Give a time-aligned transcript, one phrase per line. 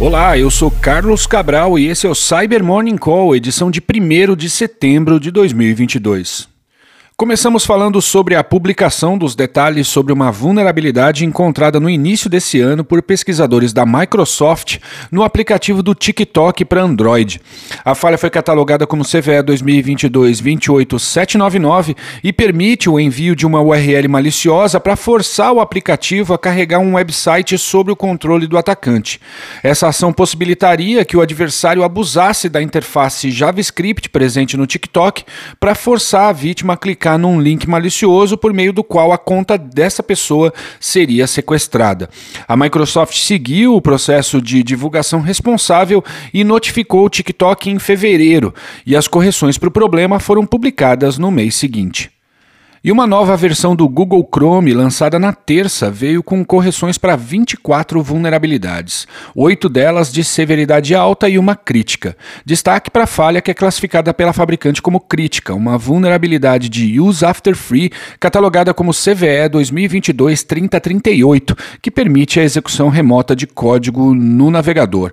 [0.00, 4.36] Olá, eu sou Carlos Cabral e esse é o Cyber Morning Call, edição de 1
[4.36, 6.57] de setembro de 2022.
[7.20, 12.84] Começamos falando sobre a publicação dos detalhes sobre uma vulnerabilidade encontrada no início desse ano
[12.84, 14.78] por pesquisadores da Microsoft
[15.10, 17.40] no aplicativo do TikTok para Android.
[17.84, 24.78] A falha foi catalogada como CVE 2022-28799 e permite o envio de uma URL maliciosa
[24.78, 29.20] para forçar o aplicativo a carregar um website sob o controle do atacante.
[29.60, 35.24] Essa ação possibilitaria que o adversário abusasse da interface JavaScript presente no TikTok
[35.58, 39.18] para forçar a vítima a clicar clicar num link malicioso por meio do qual a
[39.18, 42.10] conta dessa pessoa seria sequestrada.
[42.46, 46.04] A Microsoft seguiu o processo de divulgação responsável
[46.34, 48.54] e notificou o TikTok em fevereiro,
[48.84, 52.17] e as correções para o problema foram publicadas no mês seguinte.
[52.82, 58.00] E uma nova versão do Google Chrome, lançada na terça, veio com correções para 24
[58.00, 59.04] vulnerabilidades,
[59.34, 62.16] oito delas de severidade alta e uma crítica.
[62.44, 67.24] Destaque para a falha que é classificada pela fabricante como crítica, uma vulnerabilidade de Use
[67.24, 75.12] After Free, catalogada como CVE 2022-3038, que permite a execução remota de código no navegador.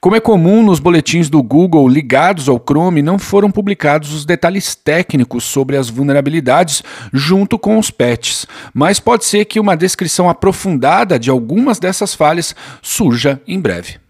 [0.00, 4.74] Como é comum nos boletins do Google ligados ao Chrome, não foram publicados os detalhes
[4.74, 6.82] técnicos sobre as vulnerabilidades
[7.12, 12.54] junto com os patches, mas pode ser que uma descrição aprofundada de algumas dessas falhas
[12.82, 14.03] surja em breve.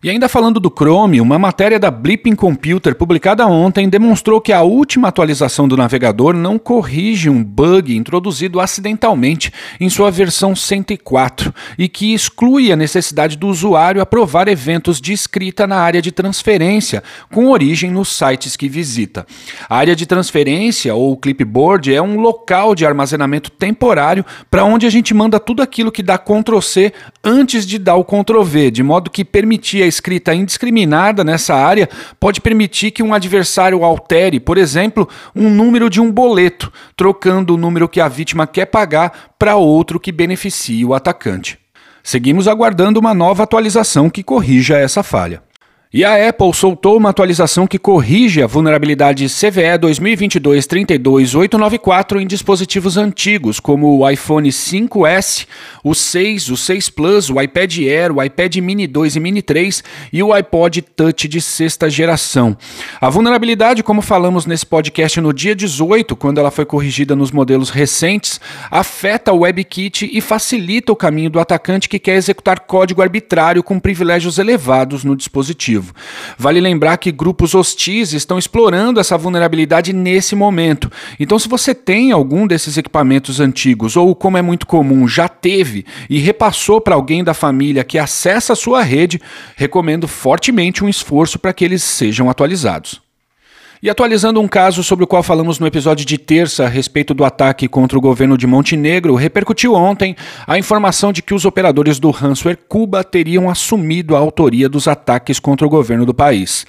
[0.00, 4.62] E ainda falando do Chrome, uma matéria da Blipping Computer publicada ontem demonstrou que a
[4.62, 11.88] última atualização do navegador não corrige um bug introduzido acidentalmente em sua versão 104 e
[11.88, 17.02] que exclui a necessidade do usuário aprovar eventos de escrita na área de transferência
[17.32, 19.26] com origem nos sites que visita.
[19.68, 24.90] A área de transferência ou clipboard é um local de armazenamento temporário para onde a
[24.90, 26.92] gente manda tudo aquilo que dá Ctrl C
[27.24, 31.88] antes de dar o Ctrl V, de modo que permitir escrita indiscriminada nessa área
[32.20, 37.58] pode permitir que um adversário altere, por exemplo, um número de um boleto, trocando o
[37.58, 41.58] número que a vítima quer pagar para outro que beneficie o atacante.
[42.02, 45.42] Seguimos aguardando uma nova atualização que corrija essa falha.
[45.90, 53.58] E a Apple soltou uma atualização que corrige a vulnerabilidade CVE 2022-32894 em dispositivos antigos,
[53.58, 55.46] como o iPhone 5S,
[55.82, 59.82] o 6, o 6 Plus, o iPad Air, o iPad Mini 2 e Mini 3
[60.12, 62.54] e o iPod Touch de sexta geração.
[63.00, 67.70] A vulnerabilidade, como falamos nesse podcast no dia 18, quando ela foi corrigida nos modelos
[67.70, 68.38] recentes,
[68.70, 73.80] afeta o WebKit e facilita o caminho do atacante que quer executar código arbitrário com
[73.80, 75.77] privilégios elevados no dispositivo.
[76.38, 80.90] Vale lembrar que grupos hostis estão explorando essa vulnerabilidade nesse momento.
[81.18, 85.84] Então, se você tem algum desses equipamentos antigos, ou como é muito comum, já teve
[86.08, 89.20] e repassou para alguém da família que acessa a sua rede,
[89.56, 93.07] recomendo fortemente um esforço para que eles sejam atualizados.
[93.80, 97.24] E atualizando um caso sobre o qual falamos no episódio de terça a respeito do
[97.24, 100.16] ataque contra o governo de Montenegro, repercutiu ontem
[100.48, 105.38] a informação de que os operadores do ransomware Cuba teriam assumido a autoria dos ataques
[105.38, 106.66] contra o governo do país.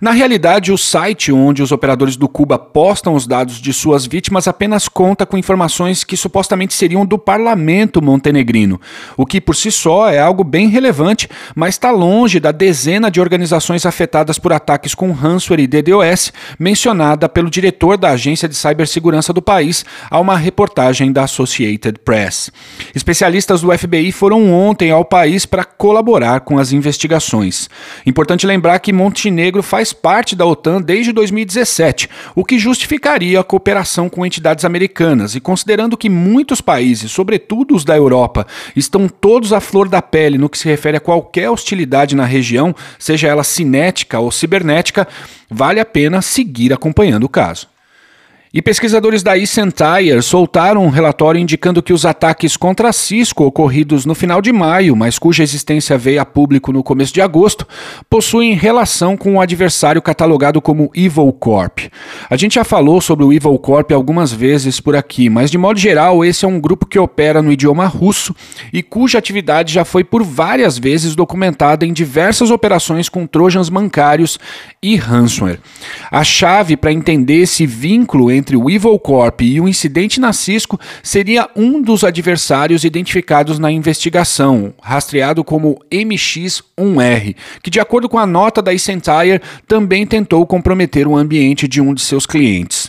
[0.00, 4.46] Na realidade, o site onde os operadores do Cuba postam os dados de suas vítimas
[4.46, 8.80] apenas conta com informações que supostamente seriam do parlamento montenegrino,
[9.16, 13.20] o que por si só é algo bem relevante, mas está longe da dezena de
[13.20, 19.32] organizações afetadas por ataques com ransomware e DDoS mencionada pelo diretor da Agência de Cibersegurança
[19.32, 22.50] do país a uma reportagem da Associated Press.
[22.94, 27.70] Especialistas do FBI foram ontem ao país para colaborar com as investigações.
[28.04, 33.44] Importante lembrar que Montenegro faz faz parte da OTAN desde 2017, o que justificaria a
[33.44, 35.36] cooperação com entidades americanas.
[35.36, 40.38] E considerando que muitos países, sobretudo os da Europa, estão todos à flor da pele
[40.38, 45.06] no que se refere a qualquer hostilidade na região, seja ela cinética ou cibernética,
[45.48, 47.68] vale a pena seguir acompanhando o caso.
[48.56, 54.14] E pesquisadores da Ecentire soltaram um relatório indicando que os ataques contra Cisco ocorridos no
[54.14, 57.68] final de maio, mas cuja existência veio a público no começo de agosto,
[58.08, 61.80] possuem relação com o adversário catalogado como Evil Corp.
[62.30, 65.78] A gente já falou sobre o Evil Corp algumas vezes por aqui, mas de modo
[65.78, 68.34] geral esse é um grupo que opera no idioma russo
[68.72, 74.38] e cuja atividade já foi por várias vezes documentada em diversas operações com trojans bancários
[74.82, 75.60] e ransomware.
[76.10, 80.32] A chave para entender esse vínculo entre entre o Evil Corp e o incidente na
[80.32, 88.20] Cisco seria um dos adversários identificados na investigação, rastreado como MX1R, que, de acordo com
[88.20, 92.88] a nota da Essentire, também tentou comprometer o ambiente de um de seus clientes.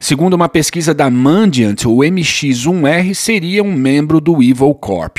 [0.00, 5.18] Segundo uma pesquisa da Mandiant, o MX1R seria um membro do Evil Corp.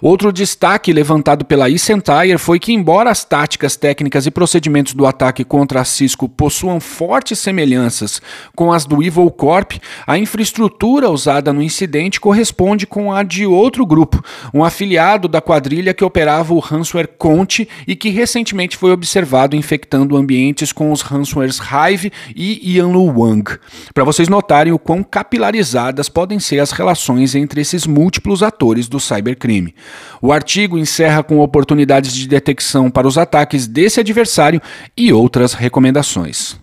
[0.00, 5.44] Outro destaque levantado pela Icentire foi que, embora as táticas, técnicas e procedimentos do ataque
[5.44, 8.20] contra a Cisco possuam fortes semelhanças
[8.54, 9.72] com as do Evil Corp,
[10.06, 14.22] a infraestrutura usada no incidente corresponde com a de outro grupo,
[14.54, 20.16] um afiliado da quadrilha que operava o ransomware Conte e que recentemente foi observado infectando
[20.16, 23.58] ambientes com os ransomwares Hive e Yanlu Wang.
[24.00, 28.98] Para vocês notarem o quão capilarizadas podem ser as relações entre esses múltiplos atores do
[28.98, 29.74] cybercrime.
[30.22, 34.58] O artigo encerra com oportunidades de detecção para os ataques desse adversário
[34.96, 36.58] e outras recomendações.